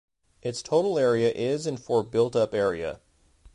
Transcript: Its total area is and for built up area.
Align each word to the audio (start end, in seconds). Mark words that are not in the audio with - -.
Its 0.41 0.63
total 0.63 0.97
area 0.97 1.29
is 1.29 1.67
and 1.67 1.79
for 1.79 2.01
built 2.03 2.35
up 2.35 2.55
area. 2.55 3.01